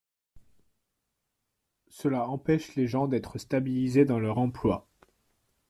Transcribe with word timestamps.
Cela 1.89 2.27
empêche 2.27 2.73
les 2.73 2.87
gens 2.87 3.05
d’être 3.07 3.37
stabilisés 3.37 4.03
dans 4.03 4.17
leur 4.19 4.39
emploi. 4.39 4.87